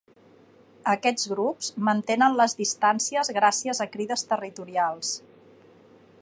[0.93, 5.13] Aquests grups mantenen les distàncies gràcies a crides territorials.